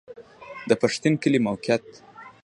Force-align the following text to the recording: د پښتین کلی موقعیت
د 0.69 0.71
پښتین 0.81 1.13
کلی 1.23 1.39
موقعیت 1.47 1.85